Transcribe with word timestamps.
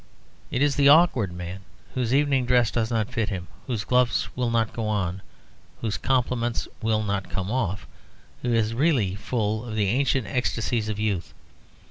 It 0.49 0.63
is 0.63 0.77
the 0.77 0.89
awkward 0.89 1.31
man, 1.31 1.59
whose 1.93 2.11
evening 2.11 2.47
dress 2.47 2.71
does 2.71 2.89
not 2.89 3.11
fit 3.11 3.29
him, 3.29 3.47
whose 3.67 3.83
gloves 3.83 4.29
will 4.35 4.49
not 4.49 4.73
go 4.73 4.87
on, 4.87 5.21
whose 5.81 5.99
compliments 5.99 6.67
will 6.81 7.03
not 7.03 7.29
come 7.29 7.51
off, 7.51 7.85
who 8.41 8.51
is 8.51 8.73
really 8.73 9.13
full 9.13 9.63
of 9.63 9.75
the 9.75 9.85
ancient 9.89 10.25
ecstasies 10.25 10.89
of 10.89 10.97
youth. 10.97 11.35